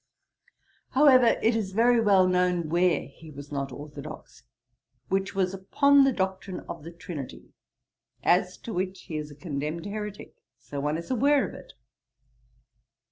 [0.93, 4.41] However, it is very well known where he was not orthodox,
[5.09, 7.53] which was upon the doctrine of the Trinity,
[8.23, 11.73] as to which he is a condemned heretick; so one is aware of it.'